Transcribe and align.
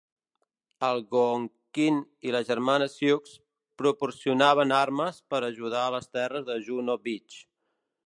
"Algonquin" 0.87 1.99
i 2.29 2.33
la 2.37 2.41
germana 2.49 2.89
"Sioux" 2.95 3.37
proporcionaven 3.83 4.77
armes 4.81 5.23
per 5.35 5.45
ajudar 5.53 5.85
a 5.87 5.97
les 5.99 6.13
terres 6.19 6.53
de 6.53 6.61
Juno 6.69 7.01
Beach. 7.09 7.43